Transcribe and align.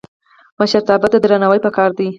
مشرتابه 0.59 1.07
ته 1.11 1.17
درناوی 1.23 1.59
پکار 1.65 1.89
دی 1.97 2.07